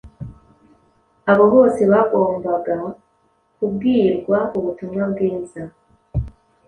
[1.31, 2.75] Abo bose bagombaga
[3.55, 5.61] kubwirwa ubutumwa bwiza.